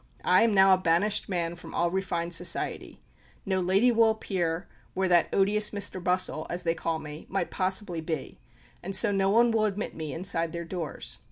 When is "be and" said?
8.01-8.95